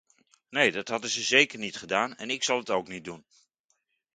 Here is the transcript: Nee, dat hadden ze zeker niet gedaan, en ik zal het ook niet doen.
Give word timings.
Nee, 0.49 0.71
dat 0.71 0.87
hadden 0.87 1.09
ze 1.09 1.21
zeker 1.23 1.59
niet 1.59 1.77
gedaan, 1.77 2.15
en 2.15 2.29
ik 2.29 2.43
zal 2.43 2.57
het 2.57 2.69
ook 2.69 2.87
niet 2.87 3.03
doen. 3.05 3.25